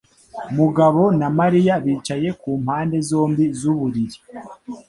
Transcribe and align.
Mugabo 0.57 1.03
na 1.19 1.27
Mariya 1.39 1.73
bicaye 1.85 2.29
ku 2.41 2.49
mpande 2.63 2.97
zombi 3.09 3.45
z'uburiri. 3.59 4.17